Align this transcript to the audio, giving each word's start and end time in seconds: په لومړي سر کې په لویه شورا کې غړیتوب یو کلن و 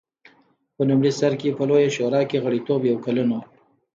په 0.75 0.81
لومړي 0.89 1.11
سر 1.19 1.31
کې 1.41 1.55
په 1.57 1.63
لویه 1.69 1.89
شورا 1.95 2.21
کې 2.29 2.41
غړیتوب 2.43 2.81
یو 2.91 2.97
کلن 3.05 3.27
و 3.33 3.39